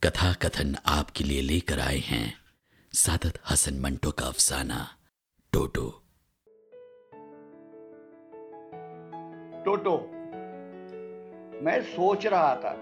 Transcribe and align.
کتھا 0.00 0.32
کتھن 0.38 0.72
آپ 0.84 1.14
کے 1.14 1.24
لیے 1.24 1.42
لے 1.42 1.60
کر 1.60 1.78
آئے 1.78 1.98
ہیں۔ 1.98 2.30
سادت 2.92 3.52
حسن 3.52 3.82
منٹو 3.82 4.10
کا 4.10 4.26
افسانہ، 4.26 4.84
ٹوٹو۔ 5.50 5.90
ٹوٹو، 9.64 10.06
میں 11.62 11.80
سوچ 11.96 12.26
رہا 12.26 12.54
تھا، 12.54 12.74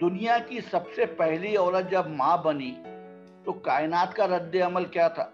دنیا 0.00 0.38
کی 0.48 0.60
سب 0.70 0.80
سے 0.94 1.06
پہلی 1.06 1.56
عورت 1.56 1.90
جب 1.90 2.06
ماں 2.06 2.36
بنی 2.36 2.74
تو 3.44 3.52
کائنات 3.52 4.16
کا 4.16 4.26
رد 4.26 4.56
عمل 4.66 4.84
کیا 4.84 5.08
تھا؟ 5.08 5.30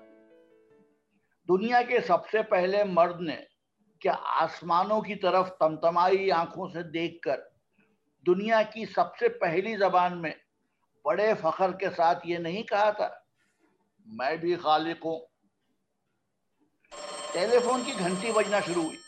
دنیا 1.48 1.82
کے 1.82 2.00
سب 2.00 2.28
سے 2.28 2.42
پہلے 2.42 2.84
مرد 2.84 3.20
نے 3.20 3.36
کیا 4.00 4.14
آسمانوں 4.22 5.00
کی 5.00 5.14
طرف 5.14 5.48
تمتمائی 5.58 6.30
آنکھوں 6.30 6.68
سے 6.68 6.82
دیکھ 6.82 7.22
کر 7.22 7.36
دنیا 8.26 8.62
کی 8.62 8.84
سب 8.84 9.16
سے 9.16 9.28
پہلی 9.28 9.76
زبان 9.76 10.22
میں 10.22 10.32
بڑے 11.06 11.34
فخر 11.42 11.72
کے 11.72 11.90
ساتھ 11.90 12.26
یہ 12.26 12.38
نہیں 12.38 12.62
کہا 12.62 12.90
تھا۔ 12.90 13.08
میں 14.06 14.36
بھی 14.36 14.56
خالق 14.56 15.06
ہوں۔ 15.06 15.26
ٹیلی 17.32 17.58
فون 17.58 17.84
کی 17.84 17.98
گھنٹی 17.98 18.32
بجنا 18.32 18.60
شروع 18.60 18.84
ہوئی۔ 18.84 19.02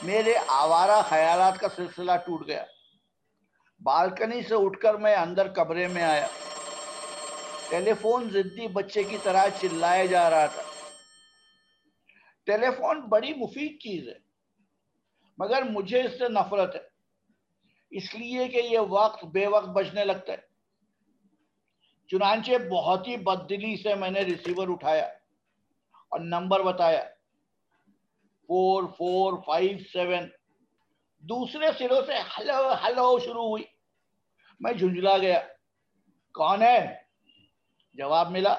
میرے 0.00 0.34
آوارہ 0.48 1.02
خیالات 1.02 1.60
کا 1.60 1.68
سلسلہ 1.68 2.12
ٹوٹ 2.26 2.46
گیا۔ 2.46 2.64
بالکنی 3.80 4.42
سے 4.42 4.54
اٹھ 4.54 4.80
کر 4.80 4.94
میں 4.94 5.16
اندر 5.16 5.48
کمرے 5.48 5.88
میں 5.88 6.02
آیا۔ 6.02 6.28
ٹیلی 7.70 7.92
فون 7.94 8.30
زدی 8.30 8.68
بچے 8.68 9.04
کی 9.04 9.18
طرح 9.18 9.48
چلائے 9.48 10.06
جا 10.06 10.30
رہا 10.30 10.46
تھا۔ 10.46 10.62
ٹیلی 12.46 12.70
فون 12.70 13.00
بڑی 13.00 13.34
مفید 13.34 13.80
چیز 13.80 14.08
ہے، 14.08 14.18
مگر 15.38 15.62
مجھے 15.62 16.02
اس 16.02 16.18
سے 16.18 16.28
نفرت 16.28 16.74
ہے۔ 16.74 16.93
اس 17.94 18.14
لیے 18.14 18.48
کہ 18.48 18.56
یہ 18.56 18.78
وقت 18.78 19.24
بے 19.24 19.46
وقت 19.46 19.68
بجنے 19.68 20.04
لگتا 20.04 20.32
ہے۔ 20.32 20.36
چنانچہ 22.08 22.68
بہت 22.70 23.08
ہی 23.08 23.16
بددلی 23.16 23.82
سے 23.82 23.94
میں 23.94 24.10
نے 24.10 24.20
ریسیور 24.20 24.68
اٹھایا 24.68 25.04
اور 26.08 26.20
نمبر 26.20 26.62
بتایا۔ 26.62 27.04
فور 28.46 28.82
فور 28.98 29.42
فائیو 29.46 29.78
سیون 29.92 30.28
دوسرے 31.18 31.66
سروں 31.78 32.00
سے 32.06 32.12
ہلو 32.38 32.72
ہلو 32.84 33.18
شروع 33.18 33.44
ہوئی۔ 33.44 33.64
میں 34.60 34.72
جھنجلا 34.72 35.18
گیا۔ 35.18 35.40
کون 36.34 36.62
ہے؟ 36.62 37.02
جواب 37.94 38.30
ملا۔ 38.30 38.56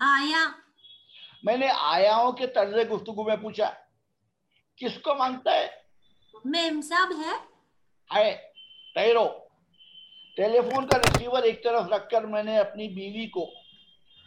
آیا۔ 0.00 0.48
میں 1.42 1.56
نے 1.56 1.68
آیاؤں 1.80 2.32
کے 2.32 2.46
طرز 2.46 2.90
گفتگو 2.90 3.24
میں 3.24 3.36
پوچھا 3.36 3.74
کس 4.76 4.98
کو 5.02 5.14
مانگتا 5.14 5.50
ہے؟ 5.50 5.66
میم 6.44 6.80
صاحب 6.80 7.12
ہے۔ 7.26 7.36
ہے۔ 8.18 8.53
ٹیرو 8.94 9.28
ٹیلی 10.36 10.60
فون 10.60 10.88
کا 10.88 10.98
ریسیور 10.98 11.42
ایک 11.42 11.64
طرف 11.64 11.92
رکھ 11.92 12.10
کر 12.10 12.24
میں 12.24 12.42
نے 12.42 12.58
اپنی 12.58 12.88
بیوی 12.88 13.26
کو 13.26 13.50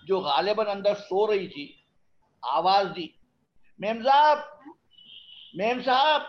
جو 0.06 0.20
غالباً 0.20 0.68
اندر 0.68 0.96
سو 0.96 1.32
رہی 1.32 1.48
تھی 1.48 1.74
آواز 2.42 2.86
دی۔ 2.96 3.08
میم 3.80 4.04
صاحب 4.04 4.38
میم 5.54 5.82
صاحب۔ 5.86 6.22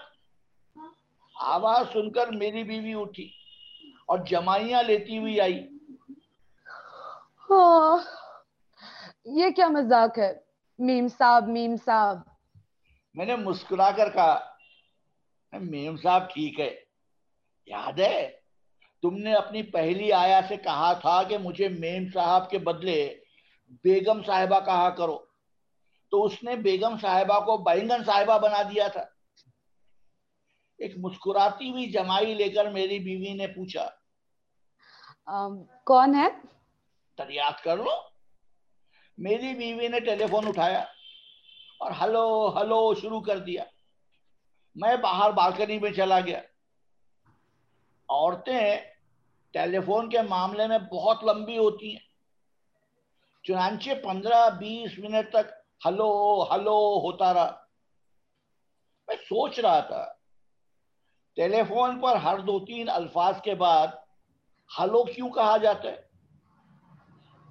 آواز 1.35 1.87
سن 1.93 2.13
کر 2.13 2.27
میری 2.29 2.65
بیوی 2.65 2.95
اٹھی 2.95 3.29
اور 4.07 4.19
جمائیاں 4.27 4.83
لیتی 4.83 5.19
ہوئی 5.19 5.41
آئی۔ 5.41 5.69
ہاں 7.51 7.97
یہ 9.25 9.51
کیا 9.51 9.69
مذاق 9.69 10.19
ہے؟ 10.19 10.33
میم 10.79 11.09
صاحب 11.09 11.49
میم 11.49 11.77
صاحب۔ 11.85 12.19
میں 13.15 13.27
نے 13.27 13.37
مسکرا 13.37 13.91
کر 13.91 14.11
کہا 14.11 14.39
میم 15.53 15.97
صاحب 15.97 16.35
ٹھیک 16.35 16.61
ہے۔ 16.61 16.88
یاد 17.69 17.99
ہے؟ 17.99 18.31
تم 19.03 19.17
نے 19.17 19.35
اپنی 19.35 19.63
پہلی 19.63 20.13
آیا 20.13 20.41
سے 20.49 20.57
کہا 20.57 20.93
تھا 20.93 21.23
کہ 21.23 21.39
مجھے 21.39 21.69
میم 21.69 22.05
صاحب 22.15 22.51
کے 22.51 22.59
بدلے 22.59 23.15
بیگم 23.85 24.23
صاحبہ 24.23 24.61
کہا 24.61 24.91
کرو۔ 24.91 25.19
تو 26.11 26.25
اس 26.25 26.43
نے 26.43 26.57
بیگم 26.57 26.97
صاحبہ 27.03 27.41
کو 27.41 27.57
بینگن 27.57 28.05
صاحبہ 28.07 28.39
بنا 28.39 28.63
دیا 28.63 28.89
تھا۔ 28.89 29.05
ایک 30.79 30.95
مسکراتی 30.97 31.71
ہوئی 31.71 31.87
جمائی 31.91 32.35
لے 32.35 32.49
کر 32.49 32.71
میری 32.71 32.99
بیوی 32.99 33.33
نے 33.33 33.47
پوچھا 33.47 33.89
کون 35.85 36.15
ہے؟ 36.15 36.29
تریاق 37.17 37.63
کر 37.63 37.77
لو۔ 37.77 37.97
میری 39.19 39.55
بیوی 39.55 39.89
نے 39.89 40.01
ٹیلی 40.01 40.27
فون 40.31 40.49
اٹھایا 40.49 40.81
اور 41.81 41.91
ہلو 42.01 42.61
ہلو 42.61 42.95
شروع 42.95 43.21
کر 43.21 43.39
دیا۔ 43.39 43.65
میں 44.75 44.97
باہر 44.97 45.31
بالکنی 45.31 45.79
میں 45.79 45.91
چلا 45.91 46.21
گیا۔ 46.21 46.41
عورتیں 48.09 48.77
ٹیلی 49.53 49.79
فون 49.81 50.11
کے 50.11 50.23
معاملے 50.23 50.67
میں 50.67 50.79
بہت 50.79 51.25
لمبی 51.25 51.59
ہوتی 51.59 51.91
ہیں۔ 51.93 52.07
چنانچہ 53.43 53.91
پندرہ 54.05 54.51
بیس 54.51 54.99
منٹ 54.99 55.31
تک 55.33 55.53
ہلو 55.87 56.43
ہلو 56.43 56.79
ہوتا 57.01 57.35
رہا۔ 57.35 57.65
میں 59.09 59.17
سوچ 59.17 59.59
رہا 59.59 59.81
تھا 59.81 60.13
ٹیلی 61.37 61.63
فون 61.69 62.01
پر 62.01 62.17
ہر 62.17 62.39
دو 62.39 62.59
تین 62.61 62.89
الفاظ 62.89 63.35
کے 63.43 63.55
بعد 63.55 63.87
ہلو 64.79 65.05
کیوں 65.05 65.31
کہا 65.31 65.57
جاتا 65.57 65.89
ہے؟ 65.89 65.97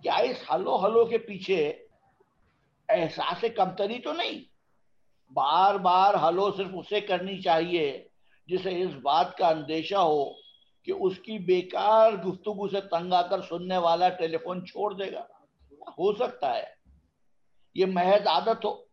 کیا 0.01 0.15
اس 0.15 0.37
ہلو 0.53 0.85
ہلو 0.85 1.05
کے 1.05 1.17
پیچھے 1.17 1.69
احساس 2.89 3.45
کمتری 3.55 3.99
تو 3.99 4.13
نہیں؟ 4.13 4.43
بار 5.33 5.75
بار 5.75 6.13
ہلو 6.13 6.51
صرف 6.51 6.71
اسے 6.73 7.01
کرنی 7.01 7.41
چاہیے 7.41 8.07
جسے 8.47 8.81
اس 8.81 8.93
بات 9.01 9.37
کا 9.37 9.47
اندیشہ 9.47 9.95
ہو 9.95 10.46
کہ 10.87 10.91
اس 10.91 11.19
کی 11.19 11.37
بیکار 11.39 12.11
گفتگو 12.11 12.67
سے 12.67 12.81
تنگ 12.81 13.13
آ 13.13 13.21
کر 13.21 13.41
سننے 13.41 13.77
والا 13.77 14.09
ٹیلی 14.09 14.37
فون 14.37 14.65
چھوڑ 14.65 14.93
دے 14.93 15.11
گا۔ 15.11 15.21
ہو 15.89 16.15
سکتا 16.15 16.53
ہے۔ 16.55 16.63
یہ 17.75 17.85
محض 17.85 18.27
عادت 18.27 18.65
ہو۔ 18.65 18.83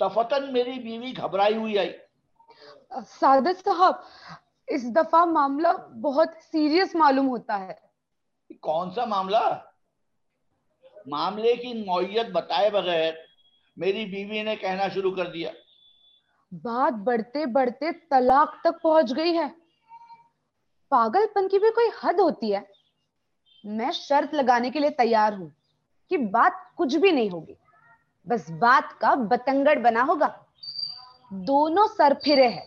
دفتن 0.00 0.52
میری 0.52 0.72
بیوی 0.72 1.12
گھبرائی 1.16 1.56
ہوئی 1.56 1.78
آئی۔ 1.78 1.92
سعادت 3.20 3.64
صاحب 3.64 3.94
اس 4.66 4.84
دفعہ 4.96 5.24
معاملہ 5.24 5.68
بہت 6.02 6.28
سیریس 6.52 6.94
معلوم 6.94 7.28
ہوتا 7.28 7.58
ہے۔ 7.58 7.74
کون 8.60 8.90
سا 8.90 9.04
معاملہ؟ 9.04 9.58
معاملے 11.06 11.56
کی 11.56 11.72
نوعیت 11.72 12.26
بتائے 12.30 12.70
بغیر 12.70 13.14
میری 13.76 14.04
بیوی 14.06 14.42
نے 14.42 14.56
کہنا 14.56 14.88
شروع 14.88 15.16
کر 15.16 15.26
دیا۔ 15.26 15.50
بات 16.52 16.92
بڑھتے 16.92 17.46
بڑھتے 17.46 17.92
طلاق 17.92 18.60
تک 18.60 18.82
پہنچ 18.82 19.16
گئی 19.16 19.38
ہے۔ 19.38 19.59
پاگل 20.90 21.26
پن 21.34 21.48
کی 21.48 21.58
بھی 21.58 21.70
کوئی 21.70 21.88
حد 22.02 22.20
ہوتی 22.20 22.54
ہے؟ 22.54 22.60
میں 23.64 23.92
شرط 23.92 24.34
لگانے 24.34 24.70
کے 24.70 24.78
لیے 24.78 24.90
تیار 24.90 25.32
ہوں 25.32 25.48
کہ 26.10 26.16
بات 26.16 26.76
کچھ 26.76 26.96
بھی 26.96 27.10
نہیں 27.10 27.30
ہوگی۔ 27.32 27.54
بس 28.24 28.50
بات 28.50 29.00
کا 29.00 29.14
بتنگڑ 29.14 29.78
بنا 29.78 30.04
ہوگا۔ 30.08 30.28
دونوں 31.30 31.86
سر 31.96 32.12
پھرے 32.24 32.48
ہیں۔ 32.48 32.66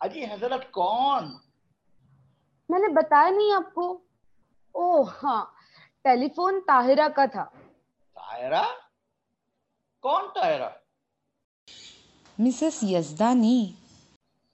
اجی 0.00 0.24
حضرت 0.24 0.70
کون؟ 0.70 1.24
میں 2.68 2.78
نے 2.78 2.88
بتایا 2.88 3.30
نہیں 3.30 3.52
آپ 3.52 3.74
کو۔ 3.74 3.92
او 4.72 5.02
ہاں 5.02 5.44
ٹیلی 6.04 6.28
فون 6.36 6.60
طاہرہ 6.66 7.08
کا 7.16 7.24
تھا۔ 7.26 7.44
طاہرہ؟ 8.14 8.62
کون 10.00 10.24
طاہرہ؟ 10.34 10.68
مسز 12.38 12.78
یزدانی۔ 12.82 13.72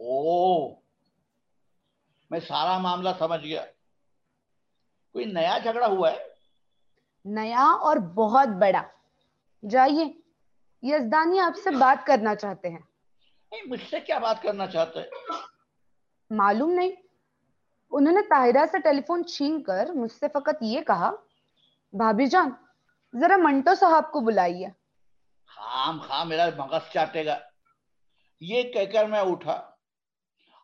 او 0.00 0.79
میں 2.30 2.40
سارا 2.40 2.78
معاملہ 2.78 3.08
سمجھ 3.18 3.44
گیا۔ 3.44 3.64
کوئی 5.12 5.24
نیا 5.24 5.58
جھگڑا 5.58 5.86
ہوا 5.86 6.12
ہے؟ 6.12 6.18
نیا 7.24 7.72
اور 7.80 7.96
بہت 7.96 8.48
بڑا۔ 8.48 8.82
جائیے 9.70 10.04
یزدانی 10.82 11.40
آپ 11.40 11.52
سے 11.64 11.70
بات 11.70 12.06
کرنا 12.06 12.34
چاہتے 12.34 12.68
ہیں۔ 12.68 12.78
مجھ 13.66 13.90
سے 13.90 14.00
کیا 14.00 14.18
بات 14.18 14.42
کرنا 14.42 14.66
چاہتے 14.66 15.00
ہیں؟ 15.00 15.06
معلوم 16.30 16.70
نہیں۔ 16.70 16.90
انہوں 17.90 18.14
نے 18.14 18.20
طاہرہ 18.22 18.66
سے 18.66 18.78
ٹیلی 18.78 19.00
فون 19.06 19.24
چھین 19.24 19.62
کر 19.62 19.86
مجھ 19.94 20.12
سے 20.12 20.26
فقط 20.32 20.56
یہ 20.60 20.80
کہا 20.80 21.10
بھابی 21.92 22.26
جان 22.26 22.50
ذرا 23.20 23.36
منٹو 23.36 23.74
صاحب 23.74 24.12
کو 24.12 24.20
بلائیے۔ 24.20 24.68
خام 25.46 26.00
خام 26.00 26.28
میرا 26.28 26.48
مغز 26.56 26.92
چاٹے 26.92 27.26
گا۔ 27.26 27.38
یہ 28.40 28.62
کہہ 28.62 28.92
کر 28.92 29.04
میں 29.04 29.20
اٹھا۔ 29.20 29.69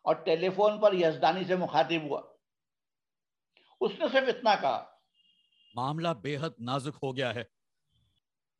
اور 0.07 0.15
ٹیلی 0.15 0.49
فون 0.49 0.79
پر 0.79 0.93
یزدانی 0.93 1.43
سے 1.43 1.55
مخاطب 1.55 2.03
ہوا۔ 2.03 2.21
اس 3.81 3.91
نے 3.99 4.05
صرف 4.11 4.27
اتنا 4.27 4.55
کہا 4.55 4.85
معاملہ 5.75 6.07
بے 6.07 6.37
حد 6.37 6.49
نازک 6.59 6.97
ہو 7.03 7.17
گیا 7.17 7.35
ہے۔ 7.35 7.43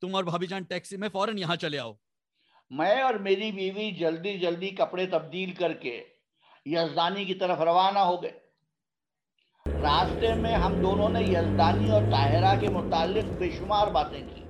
تم 0.02 0.16
اور 0.16 0.24
بھابی 0.24 0.48
جان 0.48 0.64
ٹیکسی 0.64 0.98
میں 0.98 1.10
فوراً 1.10 1.38
یہاں 1.38 1.56
چلے 1.56 1.80
آؤ۔ 1.80 1.94
میں 2.70 3.02
اور 3.02 3.14
میری 3.14 3.52
بیوی 3.52 3.92
جلدی 3.92 4.40
جلدی 4.40 4.70
کپڑے 4.70 5.08
تبدیل 5.08 5.54
کر 5.54 5.74
کے 5.74 6.04
یزدانی 6.66 7.26
کی 7.26 7.34
طرف 7.34 7.60
روانہ 7.60 8.00
ہو 8.00 8.24
گئے۔ 8.24 8.40
راستے 9.82 10.34
میں 10.34 10.56
ہم 10.56 10.82
دونوں 10.82 11.10
نے 11.10 11.22
یزدانی 11.22 11.92
اور 11.92 12.02
طاہرہ 12.12 12.60
کے 12.60 12.70
متعلق 12.70 13.26
بے 13.38 13.52
شمار 13.52 13.88
باتیں 13.88 14.22
کی۔ 14.36 14.42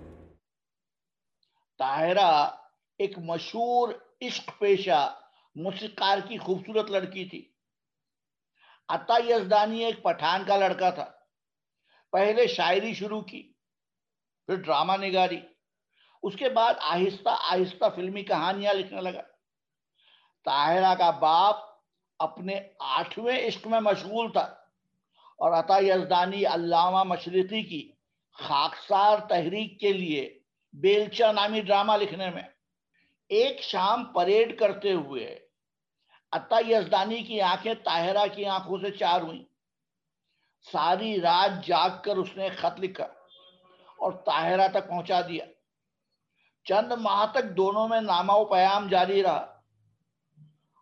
طاہرہ 1.78 2.50
ایک 2.98 3.20
مشہور 3.20 3.90
عشق 4.22 4.50
پیشہ 4.60 5.20
موسیقار 5.64 6.18
کی 6.28 6.38
خوبصورت 6.38 6.92
لڑکی 6.92 7.26
تھی۔ 7.26 7.52
عطا 8.90 9.16
یزدانی 9.28 9.86
ایک 9.86 10.04
پٹھان 10.04 10.44
کا 10.48 10.58
لڑکا 10.58 10.90
تھا۔ 10.90 11.12
پہلے 12.12 12.48
شاعری 12.48 12.94
شروع 12.94 13.22
کی، 13.22 13.54
پھر 14.46 14.56
ڈرامہ 14.56 14.94
نگاری۔ 14.94 15.40
اس 16.24 16.36
کے 16.36 16.50
بعد 16.50 16.74
آہستہ 16.80 17.30
آہستہ 17.30 17.86
فلمی 17.96 18.24
کہانیاں 18.24 18.74
لکھنے 18.74 19.02
لگا۔ 19.02 19.22
طاہرہ 20.46 20.96
کا 20.96 21.12
باپ 21.12 21.56
اپنے 22.20 22.60
آٹھویں 22.80 23.48
عشق 23.48 23.68
میں 23.68 23.80
مشغول 23.80 24.32
تھا 24.32 24.42
اور 25.38 25.52
عطا 25.52 25.80
یزدانی 25.80 26.46
علامہ 26.46 27.04
مشرقی 27.04 27.64
کی 27.64 27.92
خاکسار 28.34 29.18
تحریک 29.30 29.80
کے 29.80 29.94
لیے 29.94 30.40
بیلچا 30.74 31.32
نامی 31.32 31.62
ڈرامہ 31.62 31.94
لکھنے 31.94 32.30
میں۔ 32.30 32.44
ایک 33.30 33.62
شام 33.62 34.14
پریڈ 34.14 34.60
کرتے 34.60 34.94
ہوئے 34.94 35.47
عطا 36.32 36.56
یزدانی 36.68 37.24
کی 37.24 37.42
آنکھیں، 37.42 37.74
طاہرہ 37.84 38.26
کی 38.36 38.46
آنکھوں 38.46 38.78
سے 38.78 38.92
چار 38.92 39.22
ہوئیں۔ 39.22 39.44
ساری 40.72 41.22
رات 41.22 41.66
جاگ 41.66 41.90
کر 42.04 42.18
اس 42.18 42.36
نے 42.36 42.50
خط 42.50 42.80
لکھا 42.80 43.04
اور 43.98 44.12
طاہرہ 44.12 44.68
تک 44.68 44.88
پہنچا 44.88 45.22
دیا۔ 45.22 45.46
چند 46.64 46.92
ماہ 46.92 47.26
تک 47.32 47.58
دونوں 47.58 47.88
میں 47.88 48.02
نامہ 48.02 48.32
و 48.32 48.46
پیام 48.46 48.88
جاری 48.88 49.24
رہا۔ 49.24 49.58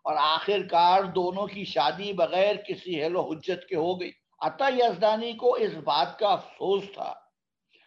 اور 0.04 0.16
آخر 0.20 0.68
کار 0.70 1.02
دونوں 1.02 1.46
کی 1.46 1.64
شادی 1.64 2.12
بغیر 2.12 2.56
کسی 2.56 3.04
حل 3.04 3.16
و 3.16 3.32
حجت 3.32 3.68
کے 3.68 3.76
ہو 3.76 4.00
گئی۔ 4.00 4.12
عطا 4.40 4.68
یزدانی 4.68 5.32
کو 5.32 5.54
اس 5.54 5.72
بات 5.84 6.18
کا 6.18 6.28
افسوس 6.28 6.84
تھا 6.94 7.14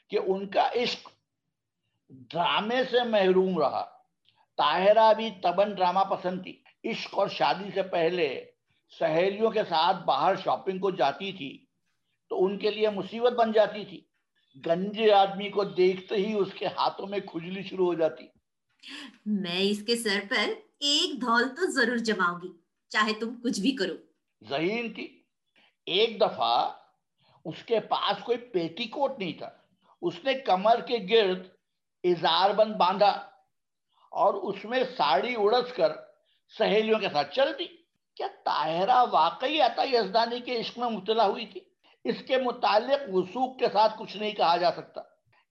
کہ 0.10 0.20
ان 0.28 0.50
کا 0.50 0.70
عشق 0.76 1.10
ڈرامے 2.10 2.84
سے 2.84 3.04
محروم 3.04 3.60
رہا۔ 3.60 3.86
طاہرہ 4.58 5.14
بھی 5.14 5.32
تبن 5.44 5.76
ڈرامہ 5.76 6.00
پسند 6.00 6.44
تھی۔ 6.44 6.64
عشق 6.84 7.20
اور 7.20 7.28
شادی 7.28 7.70
سے 7.74 7.84
پہلے 7.84 8.46
سہیلیوں 9.00 9.52
کے 9.52 9.64
ساتھ 9.64 9.98
باہر 10.06 10.36
شاپنگ 10.36 10.80
کو 10.80 10.92
جاتی 10.92 11.32
تھی 11.32 11.66
تو 12.30 12.46
ان 12.46 12.58
کے 12.58 12.72
لیے 12.72 12.90
مصیبت 12.90 13.34
بن 13.34 13.52
جاتی 13.52 13.86
تھی۔ 13.86 14.02
گنجے 14.66 15.12
آدمی 15.12 15.50
کو 15.50 15.64
دیکھتے 15.64 16.16
ہی 16.16 16.34
اس 16.34 16.54
کے 16.54 16.68
ہاتھوں 16.68 17.08
میں 17.08 17.20
کھجلی 17.20 17.64
شروع 17.64 17.86
ہو 17.86 17.94
جاتی۔ 17.94 18.26
میں 19.26 19.60
اس 19.60 19.84
کے 19.84 19.96
سر 19.96 20.20
پر 20.30 20.50
ایک 20.80 21.22
دھول 21.22 21.48
تو 21.50 21.72
ضرور 21.72 21.98
جماؤں 21.98 22.40
گی 22.44 22.48
چاہے 22.90 23.14
تم 23.20 23.42
کچھ 23.44 23.62
بھی 23.62 23.76
کرو۔ 23.76 23.94
ذہین 24.50 24.94
تھی۔ 24.94 25.24
ایک 25.86 26.22
دفعہ 26.22 26.70
اس 27.46 27.64
کے 27.66 27.80
پاس 27.80 28.24
کوئی 28.24 28.38
پیٹی 28.38 28.86
کوٹ 28.86 29.20
نہیں 29.20 29.34
تھا۔ 29.34 29.50
اس 30.02 30.14
نے 30.24 30.34
کمر 30.34 30.80
کے 30.82 30.98
گرد 31.10 31.48
اظہار 32.04 32.50
بند 32.50 32.76
باندھا 32.76 33.10
اور 34.12 34.34
اس 34.34 34.66
میں 34.66 34.84
ساڑی 34.98 35.34
اڑس 35.38 35.74
کر 35.74 36.09
سہیلیوں 36.58 37.00
کے 37.00 37.08
ساتھ۔ 37.14 37.36
چل 37.36 37.60
دی۔ 37.60 37.66
کیا 38.16 38.28
طاہرہ 38.46 39.06
واقعی 39.12 39.62
عطا 39.62 39.84
یزدانی 39.84 40.40
کے 40.40 40.60
عشق 40.60 40.78
میں 40.78 40.90
مبتلا 40.90 41.26
ہوئی 41.26 41.46
تھی؟ 41.46 41.62
اس 42.04 42.16
کے 42.28 42.38
متعلق 42.38 43.16
وسوق 43.16 43.60
کے 43.60 43.66
ساتھ 43.74 43.94
کچھ 44.00 44.18
نہیں 44.18 44.32
کہا 44.32 44.58
جا 44.58 44.72
سکتا۔ 44.72 45.02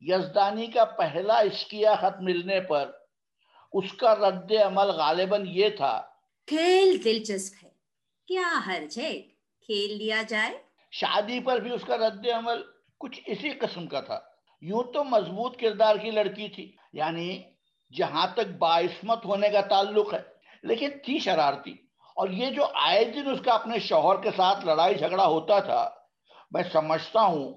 یزدانی 0.01 0.67
کا 0.67 0.85
پہلا 0.85 1.41
عشقیہ 1.41 1.89
خط 2.01 2.21
ملنے 2.21 2.61
پر 2.61 2.91
اس 3.73 3.93
کا 3.93 4.15
رد 4.15 4.53
عمل 4.53 4.91
غالباً 4.91 5.45
یہ 5.49 5.69
تھا۔ 5.69 6.03
کھیل 6.47 7.05
دلچسپ 7.05 7.65
ہے۔ 7.65 7.71
کیا 8.27 8.61
حرج 8.67 8.99
ہے 8.99 9.21
کھیل 9.61 9.99
لیا 9.99 10.23
جائے؟ 10.29 10.59
شادی 10.91 11.41
پر 11.41 11.61
بھی 11.61 11.71
اس 11.71 11.81
کا 11.87 11.97
رد 11.97 12.27
عمل 12.27 12.63
کچھ 12.99 13.21
اسی 13.27 13.51
قسم 13.51 13.87
کا 13.87 14.01
تھا۔ 14.01 14.21
یوں 14.61 14.83
تو 14.93 15.05
مضبوط 15.05 15.61
کردار 15.61 15.97
کی 15.97 16.11
لڑکی 16.11 16.49
تھی۔ 16.49 16.77
یعنی 16.93 17.43
جہاں 17.97 18.27
تک 18.35 18.47
باعثمت 18.59 19.25
ہونے 19.25 19.49
کا 19.49 19.61
تعلق 19.61 20.15
ہے۔ 20.15 20.38
لیکن 20.63 20.91
تھی 21.05 21.19
شرارتی۔ 21.19 21.73
اور 22.17 22.29
یہ 22.29 22.51
جو 22.51 22.67
آئے 22.75 23.05
دن 23.05 23.31
اس 23.31 23.41
کا 23.45 23.53
اپنے 23.53 23.79
شوہر 23.79 24.23
کے 24.23 24.31
ساتھ 24.37 24.65
لڑائی 24.65 24.95
جھگڑا 24.95 25.27
ہوتا 25.27 25.59
تھا، 25.59 25.91
میں 26.51 26.63
سمجھتا 26.73 27.21
ہوں، 27.21 27.55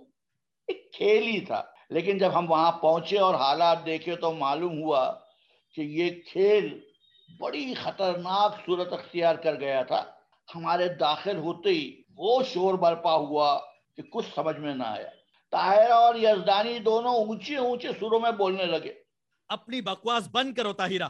ایک 0.67 0.93
کھیل 0.93 1.23
ہی 1.23 1.39
تھا۔ 1.45 1.63
لیکن 1.89 2.17
جب 2.17 2.37
ہم 2.37 2.51
وہاں 2.51 2.71
پہنچے 2.71 3.19
اور 3.19 3.35
حالات 3.35 3.85
دیکھے 3.85 4.15
تو 4.15 4.33
معلوم 4.33 4.83
ہوا 4.83 5.13
کہ 5.75 5.81
یہ 5.81 6.09
کھیل 6.31 6.79
بڑی 7.39 7.73
خطرناک 7.73 8.55
صورت 8.65 8.93
اختیار 8.93 9.35
کر 9.35 9.59
گیا 9.59 9.83
تھا۔ 9.83 10.03
ہمارے 10.55 10.87
داخل 10.87 11.37
ہوتے 11.37 11.69
ہی 11.69 12.01
وہ 12.15 12.43
شور 12.43 12.73
برپا 12.73 13.13
ہوا 13.13 13.59
کہ 13.95 14.01
کچھ 14.01 14.25
سمجھ 14.35 14.57
میں 14.57 14.75
نہ 14.75 14.83
آیا۔ 14.83 15.09
طاہرہ 15.51 15.93
اور 15.93 16.15
یزدانی 16.15 16.79
دونوں 16.79 17.15
اونچے 17.15 17.57
اونچے 17.57 17.87
سروں 17.87 18.19
میں 18.19 18.31
بولنے 18.31 18.65
لگے۔ 18.65 18.93
اپنی 19.49 19.81
بکواس 19.81 20.29
بند 20.31 20.53
کرو 20.53 20.73
طاہرہ۔ 20.73 21.07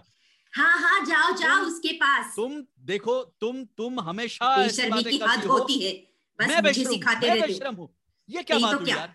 ہاں 0.58 0.78
ہاں 0.82 1.06
جاؤ 1.06 1.30
جاؤ 1.40 1.62
اس 1.66 1.80
کے 1.82 1.98
پاس۔ 2.00 2.36
تم 2.36 2.62
دیکھو 2.88 3.24
تم 3.40 3.66
تم 3.78 4.00
ہمیشہ 4.00 4.44
بے 4.58 4.70
شرمی 4.70 5.04
کی 5.04 5.22
حد 5.24 5.46
ہو۔ 5.46 5.58
ہوتی 5.58 5.86
ہے۔ 5.86 5.94
بس 6.40 6.48
بے 6.48 6.70
مجھے 6.70 6.84
سکھاتے 6.84 7.28
بے 7.28 7.40
رہتے 7.40 7.54
شرم 7.54 7.78
ہوں۔ 7.78 7.88
یہ 8.28 8.42
کیا 8.48 8.58
بات 8.58 8.74
ہوئی؟ 8.74 8.90
یار؟ 8.90 9.08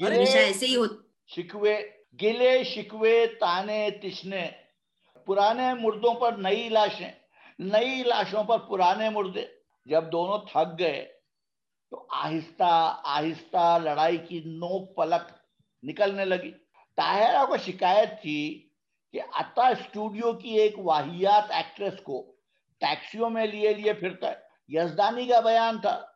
ہمیشہ 0.00 0.38
ایسے 0.38 0.66
ہی 0.66 0.76
ہو 0.76 0.84
شکوے 1.26 1.74
گلے 2.22 2.64
شکوے 2.64 3.26
تانے 3.40 3.90
تشنے۔ 4.02 4.48
پرانے 5.26 5.74
مردوں 5.74 6.14
پر 6.14 6.32
نئی 6.32 6.68
لاشیں 6.68 7.10
نئی 7.58 8.02
لاشوں 8.02 8.44
پر 8.44 8.58
پرانے 8.58 9.08
مردے۔ 9.10 9.44
جب 9.86 10.12
دونوں 10.12 10.38
تھک 10.38 10.78
گئے 10.78 11.06
تو 11.90 12.06
آہستہ 12.10 12.72
آہستہ 13.04 13.78
لڑائی 13.82 14.16
کی 14.18 14.40
نوک 14.44 14.96
پلک 14.96 15.24
نکلنے 15.82 16.24
لگی۔ 16.24 16.50
طاہرہ 16.96 17.44
کو 17.46 17.56
شکایت 17.56 18.22
تھی 18.22 18.38
کہ 19.12 19.20
عطا 19.34 19.66
اسٹوڈیو 19.66 20.32
کی 20.32 20.48
ایک 20.48 20.78
واحیات 20.78 21.50
ایکٹریس 21.50 21.94
کو 22.02 22.36
ٹیکسیوں 22.80 23.30
میں 23.30 23.46
لیے 23.46 23.74
لیے 23.74 23.92
پھرتا 23.92 24.28
ہے۔ 24.28 24.34
یزدانی 24.68 25.26
کا 25.26 25.40
بیان 25.40 25.80
تھا 25.80 26.06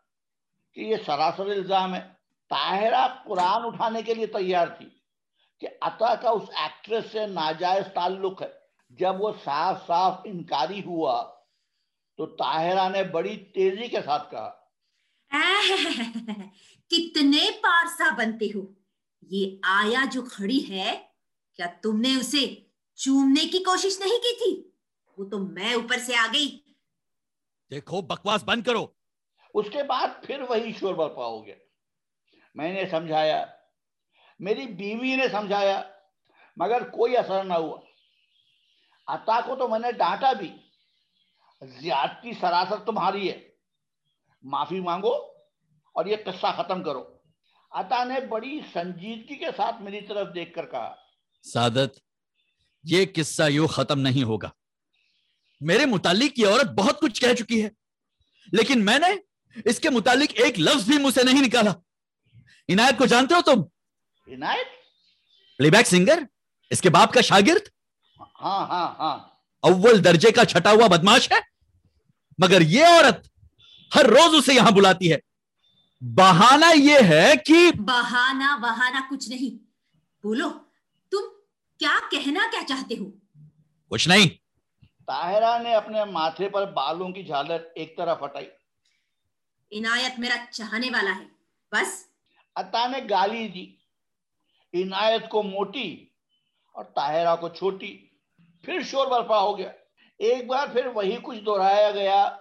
کہ 0.74 0.80
یہ 0.80 0.96
سراسر 1.06 1.46
الزام 1.46 1.94
ہے۔ 1.94 2.08
طاہرہ 2.50 3.06
قرآن 3.24 3.64
اٹھانے 3.64 4.02
کے 4.02 4.14
لیے 4.14 4.26
تیار 4.26 4.68
تھی 4.68 4.88
کہ 5.60 5.68
عطا 5.80 6.14
کا 6.14 6.30
اس 6.30 6.42
ایکٹریس 6.56 7.04
سے 7.12 7.26
ناجائز 7.26 7.84
تعلق 7.94 8.42
ہے۔ 8.42 8.48
جب 8.90 9.20
وہ 9.20 9.32
صاف 9.44 9.86
صاف 9.86 10.20
انکاری 10.24 10.82
ہوا 10.86 11.34
تو 12.16 12.26
طاہرہ 12.26 12.88
نے 12.88 13.02
بڑی 13.02 13.36
تیزی 13.36 13.88
کے 13.88 14.02
ساتھ 14.04 14.30
کہا، 14.30 14.50
کتنے 16.90 17.50
پارسا 17.62 18.14
بنتے 18.14 18.46
ہو؟ 18.54 18.60
یہ 19.22 19.56
آیا 19.62 20.04
جو 20.12 20.22
کھڑی 20.22 20.68
ہے، 20.68 21.02
کیا 21.56 21.66
تم 21.82 22.00
نے 22.00 22.14
اسے 22.20 22.65
چومنے 22.98 23.46
کی 23.50 23.58
کوشش 23.64 23.98
نہیں 24.00 24.22
کی 24.22 24.34
تھی 24.36 24.52
وہ 25.18 25.28
تو 25.30 25.38
میں 25.38 25.74
اوپر 25.74 25.98
سے 25.98 26.16
آ 26.16 26.26
گئی 26.32 26.48
دیکھو 27.70 28.00
بکواس 28.04 28.44
بند 28.44 28.62
کرو 28.62 28.86
اس 29.54 29.66
کے 29.72 29.82
بعد 29.82 30.22
پھر 30.26 30.42
وہی 30.48 30.72
شور 30.72 30.94
برپا 30.94 31.26
ہو 31.26 31.44
گیا 31.46 31.54
میں 32.56 32.72
نے 32.72 32.84
سمجھایا 32.90 33.44
میری 34.40 34.66
بیوی 34.74 35.14
نے 35.16 35.28
سمجھایا 35.28 35.82
مگر 36.56 36.88
کوئی 36.90 37.16
اثر 37.16 37.44
نہ 37.44 37.54
ہوا 37.54 37.78
عطا 39.08 39.40
کو 39.46 39.56
تو 39.56 39.68
میں 39.68 39.78
نے 39.78 39.92
ڈانٹا 39.98 40.32
بھی 40.32 40.50
زیادتی 41.62 42.32
سراسر 42.40 42.84
تمہاری 42.86 43.30
ہے 43.30 43.38
معافی 44.44 44.80
مانگو 44.80 45.12
اور 45.96 46.06
یہ 46.06 46.16
قصہ 46.24 46.46
ختم 46.56 46.82
کرو 46.82 47.04
عطا 47.72 48.02
نے 48.04 48.20
بڑی 48.28 48.58
سنجیدگی 48.72 49.34
کے 49.34 49.50
ساتھ 49.56 49.80
میری 49.82 50.00
طرف 50.00 50.34
دیکھ 50.34 50.52
کر 50.54 50.66
کہا 50.66 50.94
سعادت 51.44 51.98
یہ 52.86 53.06
قصہ 53.14 53.42
یوں 53.48 53.66
ختم 53.66 54.00
نہیں 54.00 54.22
ہوگا۔ 54.22 54.50
میرے 55.60 55.86
متعلق 55.86 56.38
یہ 56.38 56.46
عورت 56.46 56.66
بہت 56.66 57.00
کچھ 57.00 57.20
کہہ 57.20 57.34
چکی 57.34 57.64
ہے 57.64 57.68
لیکن 58.52 58.84
میں 58.84 58.98
نے 58.98 59.06
اس 59.64 59.80
کے 59.80 59.90
متعلق 59.90 60.32
ایک 60.34 60.60
لفظ 60.60 60.84
بھی 60.84 60.98
مجھ 60.98 61.14
سے 61.14 61.22
نہیں 61.22 61.42
نکالا۔ 61.42 61.70
عنایت 62.68 62.98
کو 62.98 63.06
جانتے 63.06 63.34
ہو 63.34 63.40
تم؟ 63.42 63.60
عنایت؟ 64.32 64.66
پلے 65.58 65.70
بیک 65.70 65.86
سنگر 65.86 66.18
اس 66.70 66.80
کے 66.80 66.90
باپ 66.90 67.12
کا 67.12 67.20
شاگرد؟ 67.20 67.68
ہاں 68.20 68.66
ہاں 68.66 68.94
ہاں۔ 68.98 69.18
اول 69.60 70.04
درجے 70.04 70.30
کا 70.30 70.44
چھٹا 70.44 70.70
ہوا 70.70 70.86
بدماش 70.86 71.32
ہے؟ 71.32 71.38
مگر 72.38 72.60
یہ 72.60 72.84
عورت 72.84 73.28
ہر 73.94 74.04
روز 74.04 74.34
اسے 74.34 74.54
یہاں 74.54 74.70
بلاتی 74.70 75.12
ہے۔ 75.12 75.18
بہانہ 76.00 76.64
یہ 76.74 76.98
ہے 77.08 77.32
کہ 77.46 77.70
بہانا 77.78 78.56
بہانا 78.56 79.00
کچھ 79.10 79.28
نہیں۔ 79.28 79.64
بولو۔ 80.22 80.65
کیا 81.78 81.98
کہنا 82.10 82.40
کیا 82.50 82.60
چاہتے 82.68 82.94
ہو؟ 83.00 83.04
کچھ 83.90 84.08
نہیں۔ 84.08 84.28
طاہرہ 85.06 85.58
نے 85.62 85.74
اپنے 85.74 86.04
ماتھے 86.04 86.48
پر 86.48 86.72
بالوں 86.72 87.08
کی 87.08 87.22
جھالر 87.24 87.56
ایک 87.74 87.96
طرف 87.96 88.22
ہٹائی۔ 88.24 88.46
عنایت 89.78 90.18
میرا 90.18 90.44
چاہنے 90.50 90.86
والا 90.86 91.10
ہے۔ 91.20 91.24
بس۔ 91.72 92.06
عطا 92.56 92.86
نے 92.86 92.98
گالی 93.10 93.48
دی۔ 93.48 93.76
عنایت 94.82 95.28
کو 95.28 95.42
موٹی 95.42 96.06
اور 96.72 96.84
طاہرہ 96.84 97.36
کو 97.36 97.48
چھوٹی۔ 97.48 98.06
پھر 98.64 98.82
شور 98.82 99.06
برپا 99.06 99.40
ہو 99.40 99.58
گیا۔ 99.58 99.70
ایک 100.18 100.46
بار 100.46 100.66
پھر 100.66 100.86
وہی 100.86 101.16
کچھ 101.22 101.38
دہرایا 101.38 101.90
گیا 101.90 102.36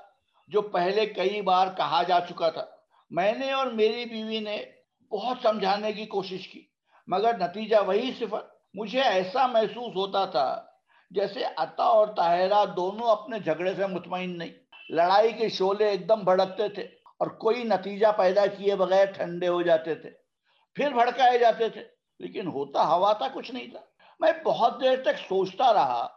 جو 0.48 0.62
پہلے 0.62 1.06
کئی 1.06 1.42
بار 1.42 1.68
کہا 1.78 2.04
جا 2.04 2.20
چکا 2.20 2.50
تھا۔ 2.50 2.66
میں 3.10 3.34
نے 3.34 3.52
اور 3.52 3.68
میری 3.68 4.06
بیوی 4.06 4.40
نے 4.40 4.66
بہت 5.12 5.38
سمجھانے 5.44 5.94
کی 5.94 6.06
کوشش 6.06 6.48
کی 6.48 6.66
مگر 7.08 7.38
نتیجہ 7.38 7.76
وہی 7.88 8.12
صفر 8.20 8.55
مجھے 8.76 9.02
ایسا 9.02 9.48
محسوس 9.48 9.96
ہوتا 9.96 10.26
تھا 10.26 10.66
جیسے 11.10 11.44
عطا 11.58 11.84
اور 11.84 12.08
طاہرہ 12.08 12.66
دونوں 12.66 13.10
اپنے 13.10 13.40
جھگڑے 13.40 13.76
سے 13.76 13.88
مطمئن 13.88 14.38
نہیں۔ 14.38 14.50
لڑائی 14.90 15.32
کے 15.32 15.50
شعلے 15.50 15.86
ایک 15.90 16.10
دم 16.10 16.20
بھڑکتے 16.20 16.70
تھے 16.70 16.84
اور 17.20 17.28
کوئی 17.28 17.64
نتیجہ 17.64 18.08
پیدا 18.18 18.46
کیے 18.46 18.76
بغیر 18.76 19.06
ٹھنڈے 19.06 19.48
ہو 19.48 19.62
جاتے 19.62 19.96
تھے، 19.96 20.10
پھر 20.74 20.92
بھڑکائے 20.92 21.38
جاتے 21.38 21.70
تھے۔ 21.70 21.84
لیکن 22.20 22.48
ہوتا 22.48 22.88
ہوا 22.88 23.14
تھا 23.14 23.26
کچھ 23.34 23.52
نہیں 23.52 23.68
تھا۔ 23.68 23.80
میں 24.20 24.32
بہت 24.46 24.82
دیر 24.82 25.02
تک 25.02 25.18
سوچتا 25.30 25.74
رہا 25.74 26.08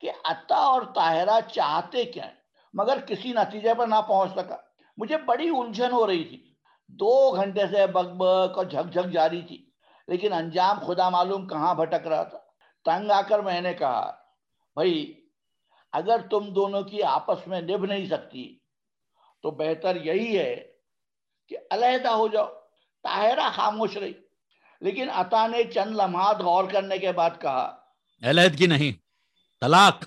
کہ 0.00 0.10
عطا 0.24 0.56
اور 0.56 0.82
طاہرہ 0.94 1.40
چاہتے 1.40 2.04
کیا 2.04 2.24
ہیں، 2.24 2.34
مگر 2.74 2.98
کسی 3.06 3.32
نتیجے 3.32 3.74
پر 3.74 3.86
نہ 3.86 4.00
پہنچ 4.08 4.32
سکا۔ 4.32 4.56
مجھے 4.96 5.16
بڑی 5.16 5.48
الجھن 5.48 5.92
ہو 5.92 6.06
رہی 6.06 6.24
تھی۔ 6.24 6.54
دو 6.88 7.34
گھنٹے 7.34 7.66
سے 7.66 7.86
بک 7.86 8.06
بک 8.06 8.58
اور 8.58 8.64
جھک 8.64 8.92
جھک 8.92 9.12
جاری 9.12 9.42
تھی۔ 9.42 9.71
لیکن 10.08 10.32
انجام 10.32 10.78
خدا 10.86 11.08
معلوم 11.08 11.48
کہاں 11.48 11.74
بھٹک 11.74 12.06
رہا 12.06 12.22
تھا۔ 12.22 12.38
تنگ 12.84 13.10
آ 13.10 13.22
کر 13.22 13.38
میں 13.38 13.60
نے 13.60 13.74
کہا 13.74 14.10
بھائی 14.74 15.26
اگر 15.92 16.16
تم 16.30 16.52
دونوں 16.54 16.82
کی 16.82 17.02
آپس 17.02 17.46
میں 17.46 17.60
نبھ 17.60 17.86
نہیں 17.86 18.06
سکتی 18.06 18.58
تو 19.42 19.50
بہتر 19.50 19.96
یہی 19.96 20.38
ہے 20.38 20.72
کہ 21.48 21.56
علیحدہ 21.70 22.08
ہو 22.08 22.28
جاؤ۔ 22.28 22.46
طاہرہ 23.02 23.50
خاموش 23.54 23.96
رہی۔ 23.96 24.12
لیکن 24.80 25.10
عطا 25.10 25.46
نے 25.46 25.64
چند 25.64 25.96
لمحات 25.96 26.36
غور 26.36 26.64
کرنے 26.64 26.98
کے 26.98 27.12
بعد 27.12 27.30
کہا 27.40 27.76
علیحدگی 28.22 28.66
نہیں 28.66 28.92
طلاق۔ 29.60 30.04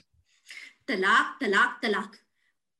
طلاق 0.88 1.40
طلاق 1.40 1.82
طلاق۔ 1.82 2.16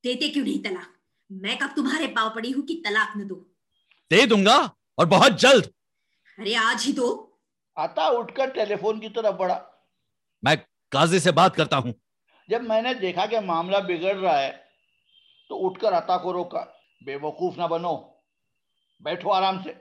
دیتے 0.04 0.30
کیوں 0.30 0.46
نہیں 0.46 0.64
طلاق؟ 0.64 0.90
میں 1.30 1.56
کب 1.60 1.68
تمہارے 1.76 2.08
پاؤ 2.08 2.30
پڑی 2.30 2.54
ہوں 2.54 2.68
کہ 2.68 2.82
طلاق 2.84 3.18
نہ 3.18 3.24
دو؟ 3.24 3.36
دے 4.12 4.26
دوں 4.26 4.46
گا 4.46 4.56
اور 4.96 5.06
بہت 5.06 5.32
جلد۔ 5.32 5.66
ارے 6.38 6.56
آج 6.56 6.84
ہی 6.88 6.92
دو 6.94 7.28
عطا 7.76 8.06
اٹھ 8.06 8.36
کر 8.36 8.50
ٹیلی 8.50 8.76
فون 8.76 9.00
کی 9.00 9.10
طرف 9.10 9.34
بڑھا۔ 9.34 9.64
میں 10.42 10.56
قاضی 10.90 11.20
سے 11.20 11.32
بات 11.32 11.56
کرتا 11.56 11.78
ہوں۔ 11.78 11.94
جب 12.48 12.64
میں 12.64 12.82
نے 12.82 12.94
دیکھا 12.94 13.26
کہ 13.26 13.40
معاملہ 13.40 13.78
بگڑ 13.78 14.16
رہا 14.16 14.42
ہے 14.42 14.52
تو 15.50 15.66
اٹھ 15.66 15.80
کر 15.80 15.94
عطا 15.94 16.18
کو 16.18 16.34
روکا۔ 16.34 16.66
بے 17.06 17.16
وقوف 17.16 17.58
نہ 17.58 17.64
بنو۔ 17.64 17.98
بیٹھو 19.00 19.32
آرام 19.32 19.64
سے۔ 19.64 19.74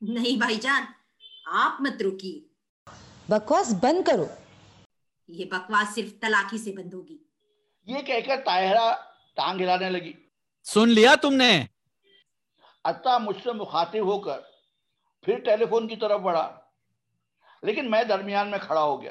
نہیں 0.00 0.38
بھائی 0.38 0.56
جان 0.56 0.82
آپ 1.46 1.80
مت 1.80 2.02
روکیے 2.02 2.40
بکواس 3.28 3.74
بند 3.80 4.04
کرو۔ 4.06 4.26
یہ 5.28 5.44
بکواس 5.44 5.94
صرف 5.94 6.20
طلاق 6.20 6.52
ہی 6.52 6.58
سے 6.58 6.72
بند 6.72 6.94
ہوگی۔ 6.94 7.18
یہ 7.86 8.02
کہہ 8.02 8.26
کر 8.26 8.40
طاہرہ 8.46 8.94
ٹانگ 9.36 9.60
ہلانے 9.60 9.90
لگی۔ 9.90 10.12
سن 10.64 10.88
لیا 10.88 11.14
تم 11.22 11.34
نے؟ 11.34 11.66
عطا 12.84 13.18
مجھ 13.18 13.36
سے 13.44 13.52
مخاطب 13.52 14.06
ہو 14.06 14.18
کر۔ 14.18 14.40
پھر 15.22 15.38
ٹیلی 15.38 15.64
فون 15.66 15.88
کی 15.88 15.96
طرف 15.96 16.20
بڑھا۔ 16.20 16.60
لیکن 17.62 17.90
میں 17.90 18.04
درمیان 18.04 18.50
میں 18.50 18.58
کھڑا 18.62 18.82
ہو 18.82 19.02
گیا۔ 19.02 19.10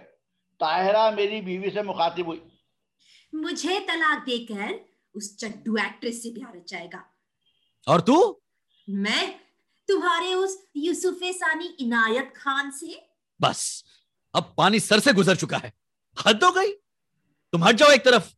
طاہرہ 0.59 1.09
میری 1.09 1.41
بیوی 1.41 1.71
سے 1.71 1.81
مخاطب 1.81 2.27
ہوئی۔ 2.27 2.39
مجھے 3.33 3.79
طلاق 3.87 4.27
دے 4.27 4.45
کر 4.45 4.71
اس 5.13 5.37
چڈو 5.37 5.73
ایکٹریس 5.73 6.23
سے 6.23 6.29
پیار 6.35 6.55
رچائے 6.55 6.87
گا۔ 6.93 7.01
اور 7.85 7.99
تو؟ 7.99 8.39
میں 8.87 9.31
تمہارے 9.87 10.33
اس 10.33 10.51
یوسف 10.75 11.19
ثانی 11.19 11.67
عنایت 11.67 12.35
خان 12.35 12.71
سے؟ 12.71 12.85
بس 13.39 13.83
اب 14.33 14.55
پانی 14.55 14.79
سر 14.79 14.99
سے 14.99 15.11
گزر 15.11 15.35
چکا 15.35 15.57
ہے۔ 15.63 15.69
حد 16.25 16.43
ہو 16.43 16.55
گئی۔ 16.55 16.75
تم 17.51 17.69
ہٹ 17.69 17.75
جاؤ 17.75 17.89
ایک 17.89 18.03
طرف۔ 18.03 18.33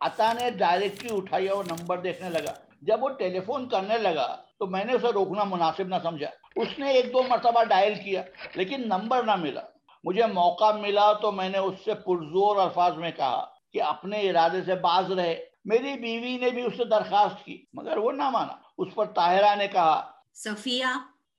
عطا 0.00 0.32
نے 0.32 0.50
ڈائریکٹری 0.50 1.08
اٹھائی 1.12 1.48
اور 1.48 1.64
نمبر 1.64 1.98
دیکھنے 2.00 2.30
لگا۔ 2.30 2.54
جب 2.82 3.02
وہ 3.02 3.08
ٹیلی 3.08 3.40
فون 3.40 3.68
کرنے 3.68 3.98
لگا 3.98 4.42
تو 4.58 4.66
میں 4.66 4.84
نے 4.84 4.92
اسے 4.92 5.12
روکنا 5.12 5.44
مناسب 5.44 5.86
نہ 5.86 5.94
سمجھا۔ 6.02 6.30
اس 6.62 6.78
نے 6.78 6.90
ایک 6.90 7.12
دو 7.12 7.22
مرتبہ 7.22 7.64
ڈائل 7.64 7.94
کیا، 7.94 8.22
لیکن 8.54 8.82
نمبر 8.88 9.22
نہ 9.22 9.36
ملا۔ 9.36 9.60
مجھے 10.04 10.26
موقع 10.26 10.76
ملا 10.76 11.12
تو 11.12 11.32
میں 11.32 11.48
نے 11.48 11.58
اس 11.58 11.74
سے 11.84 11.94
پرزور 11.94 12.56
الفاظ 12.56 12.96
میں 12.96 13.10
کہا 13.10 13.54
کہ 13.72 13.82
اپنے 13.82 14.30
ارادے 14.30 14.62
سے 14.66 14.74
باز 14.74 15.12
رہے۔ 15.12 15.44
میری 15.64 16.00
بیوی 16.00 16.36
نے 16.36 16.50
بھی 16.50 16.62
اس 16.62 16.72
سے 16.76 16.84
درخواست 16.84 17.44
کی، 17.44 17.64
مگر 17.72 17.96
وہ 17.96 18.12
نہ 18.12 18.30
مانا۔ 18.30 18.52
اس 18.78 18.94
پر 18.94 19.04
طاہرہ 19.04 19.54
نے 19.56 19.68
کہا، 19.68 20.10
صفیہ، 20.34 20.84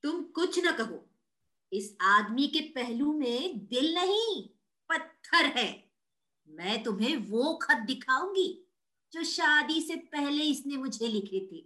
تم 0.02 0.24
کچھ 0.34 0.60
نہ 0.60 0.70
کہو۔ 0.78 0.98
اس 1.72 1.84
آدمی 2.00 2.48
کے 2.48 2.60
پہلو 2.76 3.12
میں 3.12 3.58
دل 3.58 3.94
نہیں، 3.94 4.48
پتھر 4.88 5.58
ہے۔ 5.58 5.82
میں 6.46 6.78
تمہیں 6.84 7.16
وہ 7.30 7.58
خط 7.58 7.90
دکھاؤں 7.90 8.36
گی 8.36 8.64
جو 9.12 9.24
شادی 9.24 9.88
سے 9.88 9.94
پہلے 10.12 10.52
اس 10.52 10.66
نے 10.66 10.78
مجھے 10.78 11.08
لکھے 11.08 11.46
تھے۔ 11.50 11.62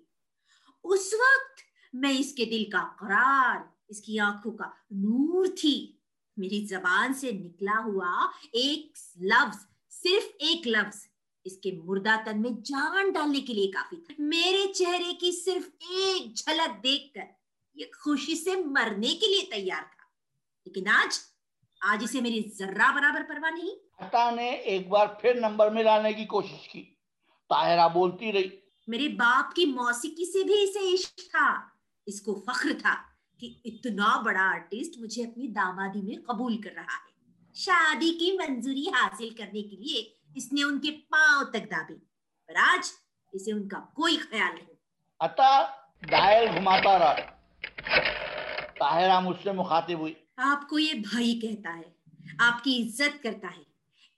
اس 0.84 1.14
وقت 1.14 1.73
میں 1.94 2.14
اس 2.20 2.34
کے 2.34 2.46
دل 2.46 2.70
کا 2.70 2.88
قرار 3.00 3.62
اس 3.88 4.02
کی 4.02 4.20
آنکھوں 4.20 4.52
کا 4.52 4.66
نور 4.92 5.46
تھی۔ 5.60 5.92
میری 6.38 6.66
زبان 6.66 7.14
سے 7.14 7.32
نکلا 7.32 7.82
ہوا 7.86 8.28
ایک 8.54 8.98
لفظ 9.22 9.58
صرف 9.90 10.24
ایک 10.40 10.68
لفظ 10.68 11.08
اس 11.44 11.58
کے 11.58 11.72
مردہ 11.72 12.16
تن 12.26 12.42
میں 12.42 12.50
جان 12.50 13.12
ڈالنے 13.12 13.42
کے 13.42 13.54
لیے 13.54 13.72
کافی 13.72 13.96
تھا۔ 13.96 14.14
میرے 14.18 14.74
چہرے 14.74 15.14
کی 15.14 15.32
صرف 15.32 15.70
ایک 15.80 16.34
جھلک 16.36 16.84
دیکھ 16.84 17.14
کر 17.14 17.22
یہ 17.74 17.86
خوشی 18.00 18.36
سے 18.36 18.56
مرنے 18.66 19.08
کے 19.08 19.28
لیے 19.28 19.52
تیار 19.52 19.82
تھا۔ 19.82 20.04
لیکن 20.66 20.88
آج 20.88 21.20
آج 21.82 22.04
اسے 22.04 22.22
میری 22.22 22.42
ذرہ 22.58 22.96
برابر 22.96 23.22
پرواہ 23.30 23.52
نہیں۔ 23.52 23.76
عطا 24.00 24.32
نے 24.32 24.50
ایک 24.50 24.88
بار 24.88 25.08
پھر 25.22 25.34
نمبر 25.34 25.70
ملانے 25.70 26.14
کی 26.14 26.26
کوشش 26.26 26.70
کی۔ 26.70 26.84
طاہرہ 27.50 27.88
بولتی 27.90 28.34
رہی۔ 28.34 28.50
میرے 28.88 29.10
باپ 29.10 29.56
کی 29.56 29.66
موسیقی 29.66 30.32
سے 30.32 30.44
بھی 30.44 30.64
اسے 30.64 30.94
عشق 30.94 31.16
تھا۔ 31.16 31.73
اس 32.06 32.22
کو 32.22 32.44
فخر 32.48 32.70
تھا 32.82 32.96
کہ 33.40 33.54
اتنا 33.66 34.22
بڑا 34.22 34.42
آرٹسٹ 34.42 34.98
مجھے 34.98 35.24
اپنی 35.24 35.48
دامادی 35.48 36.02
میں 36.02 36.16
قبول 36.28 36.62
کر 36.62 36.72
رہا 36.76 36.82
ہے۔ 36.82 37.14
شادی 37.54 38.12
کی 38.12 38.32
منظوری 38.32 38.86
حاصل 38.88 39.30
کرنے 39.30 39.62
کے 39.62 39.76
لیے 39.76 40.14
اس 40.36 40.54
نے 40.54 40.64
ان 40.64 40.80
کے 40.80 40.92
پاؤں 40.92 41.44
تک 41.44 41.72
دابے۔ 41.72 41.96
پر 42.48 42.54
آج 42.56 42.92
اسے 43.34 43.52
ان 43.52 43.68
کا 43.68 43.80
کوئی 43.80 44.18
خیال 44.18 44.56
نہیں۔ 44.56 44.74
عطا 45.20 45.62
ڈائل 46.02 46.48
گھماتا 46.56 47.00
رہا 47.00 47.16
طاہرہ 48.80 49.20
مجھ 49.20 49.38
سے 49.44 49.52
مخاطب 49.52 50.00
ہوئی۔ 50.00 50.14
آپ 50.38 50.70
کو 50.70 50.80
یہ 50.80 50.94
بھائی 50.94 51.40
کہتا 51.40 51.78
ہے 51.78 51.92
آپ 52.40 52.64
کی 52.64 52.84
عزت 52.84 53.24
کرتا 53.24 53.48
ہے۔ 53.58 53.64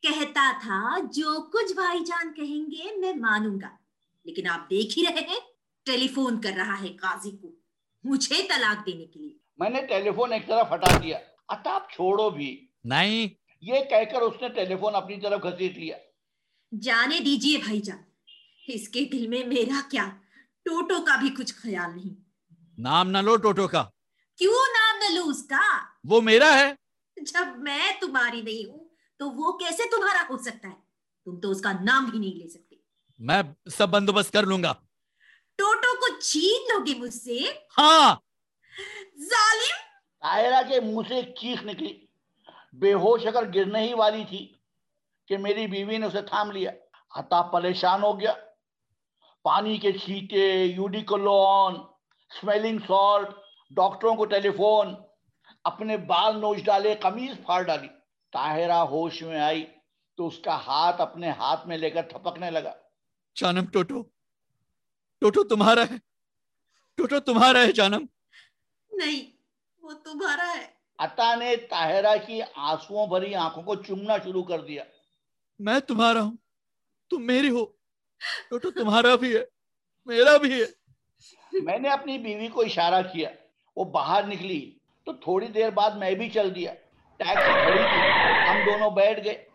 کہتا 0.01 0.51
تھا 0.61 0.99
جو 0.99 1.49
کچھ 1.53 1.73
بھائی 1.73 2.03
جان 2.05 2.33
کہیں 2.33 2.71
گے 2.71 2.99
میں 2.99 3.13
مانوں 3.13 3.61
گا۔ 3.61 3.69
لیکن 4.23 4.47
آپ 4.47 4.69
دیکھ 4.69 4.99
ہی 4.99 5.03
رہے 5.09 5.21
ہیں 5.21 5.39
ٹیلی 5.85 6.07
فون 6.07 6.41
کر 6.41 6.51
رہا 6.57 6.81
ہے 6.81 6.87
قاضی 6.87 7.31
کو۔ 7.31 7.64
مجھے 8.05 8.35
طلاق 8.49 8.85
دینے 8.85 9.05
کے 9.05 9.19
لیے۔ 9.19 9.37
میں 9.57 9.69
نے 9.69 9.81
ٹیلی 9.81 10.11
فون 10.11 10.33
ایک 10.33 10.47
طرف 10.47 10.73
ہٹا 10.73 10.97
دیا۔ 11.03 11.19
آپ 11.47 11.91
چھوڑو 11.91 12.29
بھی۔ 12.29 12.67
نہیں۔ 12.83 13.27
یہ 13.61 13.79
کہہ 13.89 14.11
کر 14.11 14.21
اس 14.21 14.33
نے 14.41 14.49
ٹیلی 14.49 14.75
فون 14.75 14.95
اپنی 14.95 15.21
طرف 15.21 15.43
گھسیٹ 15.43 15.77
لیا۔ 15.77 15.97
جانے 16.81 17.19
دیجیے 17.19 17.57
بھائی 17.57 17.79
جان۔ 17.79 17.97
اس 18.67 18.89
کے 18.89 19.05
دل 19.05 19.27
میں 19.27 19.45
میرا 19.45 19.81
کیا؟ 19.91 20.09
ٹوٹو 20.65 21.05
کا 21.05 21.15
بھی 21.15 21.29
کچھ 21.29 21.53
خیال 21.53 21.95
نہیں۔ 21.95 22.21
نام 22.77 23.11
نہ 23.11 23.17
لو 23.17 23.35
ٹوٹو 23.35 23.67
کا۔ 23.67 23.83
کیوں 24.37 24.53
نام 24.53 24.95
نہ 24.99 25.19
لوں 25.19 25.27
اس 25.27 25.43
کا؟ 25.43 25.79
وہ 26.03 26.21
میرا 26.21 26.53
ہے۔ 26.53 26.73
جب 27.21 27.57
میں 27.57 27.91
تمہاری 28.01 28.41
نہیں 28.41 28.69
ہوں 28.69 28.87
تو 29.19 29.29
وہ 29.29 29.51
کیسے 29.51 29.83
تمہارا 29.83 30.23
ہو 30.29 30.37
سکتا 30.37 30.67
ہے؟ 30.67 30.75
تم 31.25 31.39
تو 31.39 31.51
اس 31.51 31.61
کا 31.61 31.71
نام 31.71 32.05
بھی 32.05 32.19
نہیں 32.19 32.33
لے 32.33 32.49
سکتے۔ 32.49 32.75
میں 33.19 33.41
سب 33.77 33.89
بندوبست 33.89 34.33
کر 34.33 34.43
لوں 34.43 34.63
گا۔ 34.63 34.73
ٹوٹو 35.59 35.93
کو 36.01 36.07
چھین 36.19 36.67
لو 36.69 36.79
گے 36.85 36.93
مجھ 36.99 37.13
سے 37.13 37.39
ہاں 37.77 38.15
ظالم 39.29 39.77
طاہرہ 40.23 40.61
کے 40.69 40.79
منہ 40.81 41.07
سے 41.07 41.15
ایک 41.15 41.35
چیخ 41.35 41.63
نکلی 41.65 41.93
بے 42.79 42.93
ہوش 43.03 43.25
اگر 43.27 43.43
گرنے 43.55 43.81
ہی 43.81 43.93
والی 43.93 44.23
تھی 44.29 44.45
کہ 45.29 45.37
میری 45.37 45.67
بیوی 45.67 45.97
نے 45.97 46.05
اسے 46.05 46.21
تھام 46.21 46.51
لیا 46.51 46.71
عطا 47.11 47.41
پریشان 47.51 48.03
ہو 48.03 48.19
گیا 48.19 48.33
پانی 49.45 49.77
کے 49.77 49.91
چھیٹے 49.93 50.45
یوڈیکولون 50.75 51.75
سمیلنگ 52.31 52.79
سالٹ 52.87 53.29
ڈاکٹروں 53.71 54.15
کو 54.15 54.25
ٹیلی 54.25 54.51
فون 54.51 54.93
اپنے 55.65 55.97
بال 56.07 56.39
نوچ 56.39 56.63
ڈالے 56.65 56.95
قمیض 57.01 57.37
پھاڑ 57.45 57.61
ڈالی 57.63 57.87
طاہرہ 58.33 58.79
ہوش 58.91 59.21
میں 59.23 59.39
آئی 59.41 59.65
تو 60.19 60.27
اس 60.27 60.37
کا 60.39 60.57
ہاتھ 60.67 61.01
اپنے 61.01 61.29
ہاتھ 61.39 61.67
میں 61.67 61.77
لے 61.77 61.89
کر 61.89 62.01
تھپکنے 62.09 62.51
لگا 62.51 62.73
جانم 63.35 63.65
ٹوٹو 63.65 64.01
ٹوٹو 65.21 65.43
تمہارا 65.43 65.81
ہے۔ 65.81 65.95
ٹوٹو 66.97 67.19
تمہارا 67.19 67.61
ہے 67.61 67.71
جانم۔ 67.71 68.05
نہیں 68.91 69.37
وہ 69.81 69.91
تمہارا 69.93 70.53
ہے۔ 70.57 70.67
عطا 70.99 71.35
نے 71.35 71.55
طاہرہ 71.55 72.15
کی 72.27 72.41
آنسوؤں 72.55 73.07
بھری 73.07 73.35
آنکھوں 73.35 73.63
کو 73.63 73.75
چومنا 73.75 74.13
شروع 74.23 74.43
کر 74.43 74.61
دیا۔ 74.61 74.83
میں 75.59 75.79
تمہارا 75.79 76.21
ہوں۔ 76.21 76.35
تم 77.09 77.25
میری 77.25 77.49
ہو۔ 77.49 77.65
ٹوٹو 78.49 78.71
تمہارا 78.71 79.15
بھی 79.15 79.35
ہے۔ 79.35 79.43
میرا 80.05 80.37
بھی 80.37 80.61
ہے۔ 80.61 80.65
میں 81.63 81.79
نے 81.79 81.89
اپنی 81.89 82.17
بیوی 82.17 82.47
کو 82.47 82.61
اشارہ 82.61 83.01
کیا۔ 83.13 83.29
وہ 83.75 83.83
باہر 83.83 84.23
نکلی۔ 84.27 84.77
تو 85.05 85.13
تھوڑی 85.13 85.47
دیر 85.47 85.69
بعد 85.69 85.91
میں 85.91 86.11
بھی 86.11 86.29
چل 86.29 86.55
دیا۔ 86.55 86.73
ٹیکسی 87.17 87.51
کھڑی 87.51 87.83
تھی۔ 87.83 88.01
ہم 88.49 88.57
دونوں 88.65 88.91
بیٹھ 88.91 89.25
گئے۔ 89.25 89.45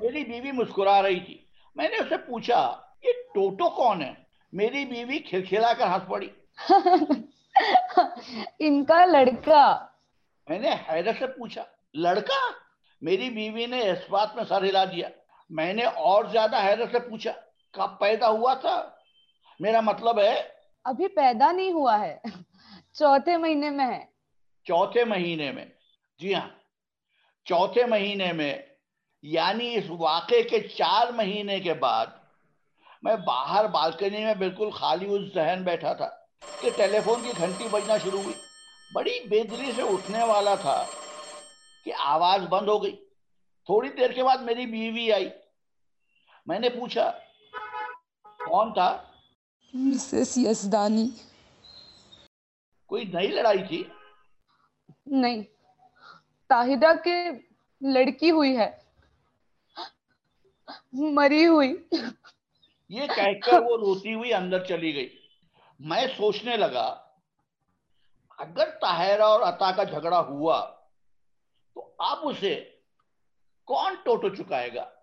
میری 0.00 0.24
بیوی 0.24 0.52
مسکرا 0.52 1.02
رہی 1.02 1.20
تھی۔ 1.20 1.44
میں 1.74 1.88
نے 1.88 1.96
اسے 1.96 2.16
پوچھا 2.16 2.80
یہ 3.02 3.12
ٹوٹو 3.34 3.70
کون 3.70 4.02
ہے؟ 4.02 4.23
میری 4.54 4.84
بیوی 4.84 5.18
کھلکھلا 5.18 5.72
کر 5.72 5.86
ہنس 5.86 6.08
پڑی۔ 6.08 6.28
ان 8.58 8.84
کا 8.84 9.04
لڑکا۔ 9.04 9.86
میں 10.48 10.58
نے 10.58 10.70
حیرت 10.70 11.14
سے 11.18 11.26
پوچھا 11.26 11.64
لڑکا؟ 11.94 12.52
میری 13.00 13.30
بیوی 13.30 13.66
نے 13.66 13.90
اس 13.90 14.10
بات 14.10 14.36
میں 14.36 14.44
سر 14.44 14.62
ہلا 14.62 14.84
دیا۔ 14.84 15.08
میں 15.50 15.72
نے 15.72 15.84
اور 15.84 16.24
زیادہ 16.24 16.64
حیرت 16.64 16.90
سے 16.92 16.98
پوچھا 16.98 17.32
کب 17.72 18.00
پیدا 18.00 18.28
ہوا 18.28 18.54
تھا؟ 18.54 18.90
میرا 19.60 19.80
مطلب 19.80 20.18
ہے۔ 20.20 20.42
ابھی 20.84 21.08
پیدا 21.08 21.52
نہیں 21.52 21.72
ہوا 21.72 22.00
ہے۔ 22.00 22.18
چوتھے 22.92 23.36
مہینے 23.36 23.70
میں 23.70 23.86
ہے۔ 23.86 24.04
چوتھے 24.64 25.04
مہینے 25.04 25.52
میں۔ 25.52 25.64
جی 26.18 26.34
ہاں۔ 26.34 26.48
چوتھے 27.44 27.86
مہینے 27.86 28.32
میں 28.32 28.54
یعنی 29.22 29.74
اس 29.74 29.84
واقعے 29.88 30.42
کے 30.42 30.60
چار 30.60 31.06
مہینے 31.12 31.60
کے 31.60 31.74
بعد 31.74 32.06
میں 33.04 33.16
باہر 33.16 33.66
بالکنی 33.68 34.24
میں 34.24 34.34
بالکل 34.34 34.70
خالی 34.70 35.06
اس 35.06 35.32
ذہن 35.34 35.62
بیٹھا 35.64 35.92
تھا 35.92 36.08
کہ 36.60 36.70
ٹیلی 36.76 37.00
فون 37.04 37.22
کی 37.22 37.32
گھنٹی 37.36 37.68
بجنا 37.68 37.98
شروع 37.98 38.22
ہوئی۔ 38.22 38.34
بڑی 38.90 39.18
بےدلی 39.28 39.72
سے 39.72 39.82
اٹھنے 39.84 40.22
والا 40.24 40.54
تھا 40.54 40.76
کہ 41.84 41.92
آواز 42.06 42.42
بند 42.48 42.68
ہو 42.68 42.82
گئی۔ 42.82 42.96
تھوڑی 43.68 43.88
دیر 43.88 44.12
کے 44.12 44.24
بعد 44.24 44.38
میری 44.38 44.66
بیوی 44.66 45.12
آئی۔ 45.12 45.28
میں 46.46 46.58
نے 46.58 46.68
پوچھا 46.68 47.10
کون 48.46 48.72
تھا؟ 48.74 48.88
مسز 49.74 50.30
یزدانی۔ 50.38 51.06
کوئی 52.90 53.04
نئی 53.04 53.28
لڑائی 53.28 53.62
تھی؟ 53.68 53.82
نہیں۔ 55.12 55.42
تاہدہ 56.50 56.92
کے 57.04 57.16
لڑکی 57.80 58.30
ہوئی 58.30 58.56
ہے۔ 58.56 58.70
مری 61.14 61.46
ہوئی۔ 61.46 61.70
یہ 62.88 63.06
کہہ 63.16 63.38
کر 63.42 63.60
وہ 63.60 63.76
روتی 63.76 64.14
ہوئی 64.14 64.34
اندر 64.34 64.64
چلی 64.64 64.94
گئی۔ 64.94 65.16
میں 65.80 66.06
سوچنے 66.16 66.56
لگا، 66.56 66.86
اگر 68.38 68.70
طاہرہ 68.70 69.22
اور 69.22 69.40
عطا 69.40 69.70
کا 69.72 69.84
جھگڑا 69.84 70.20
ہوا 70.20 70.60
تو 71.74 71.94
اب 71.98 72.18
اسے 72.22 72.78
کون 73.68 73.94
ٹوٹو 74.04 74.28
چکائے 74.28 74.74
گا؟ 74.74 74.93